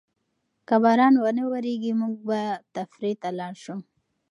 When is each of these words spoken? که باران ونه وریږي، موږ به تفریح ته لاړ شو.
که 0.67 0.75
باران 0.83 1.13
ونه 1.23 1.43
وریږي، 1.51 1.91
موږ 2.01 2.15
به 2.27 2.41
تفریح 2.75 3.15
ته 3.21 3.29
لاړ 3.39 3.53
شو. 3.63 3.75